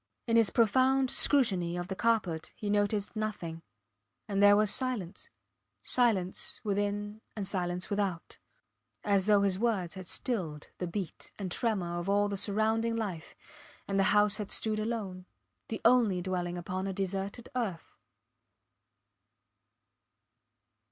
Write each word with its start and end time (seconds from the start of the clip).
In 0.25 0.35
his 0.35 0.49
profound 0.49 1.11
scrutiny 1.11 1.77
of 1.77 1.87
the 1.87 1.95
carpet 1.95 2.53
he 2.55 2.71
noticed 2.71 3.15
nothing. 3.15 3.61
And 4.27 4.41
there 4.41 4.55
was 4.55 4.73
silence, 4.73 5.29
silence 5.83 6.59
within 6.63 7.21
and 7.35 7.45
silence 7.45 7.91
without, 7.91 8.39
as 9.03 9.27
though 9.27 9.43
his 9.43 9.59
words 9.59 9.93
had 9.93 10.07
stilled 10.07 10.69
the 10.79 10.87
beat 10.87 11.31
and 11.37 11.51
tremor 11.51 11.99
of 11.99 12.09
all 12.09 12.29
the 12.29 12.35
surrounding 12.35 12.95
life, 12.95 13.35
and 13.87 13.99
the 13.99 14.05
house 14.09 14.37
had 14.37 14.49
stood 14.49 14.79
alone 14.79 15.27
the 15.67 15.79
only 15.85 16.19
dwelling 16.19 16.57
upon 16.57 16.87
a 16.87 16.93
deserted 16.93 17.49
earth. 17.55 17.93